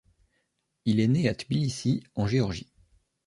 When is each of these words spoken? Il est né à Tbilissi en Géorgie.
Il 0.85 0.99
est 0.99 1.05
né 1.07 1.29
à 1.29 1.35
Tbilissi 1.35 2.03
en 2.15 2.25
Géorgie. 2.25 2.73